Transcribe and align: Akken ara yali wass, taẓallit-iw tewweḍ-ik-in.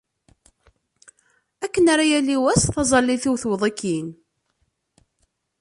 Akken 1.65 1.85
ara 1.93 2.05
yali 2.11 2.37
wass, 2.43 2.63
taẓallit-iw 2.73 3.35
tewweḍ-ik-in. 3.41 4.07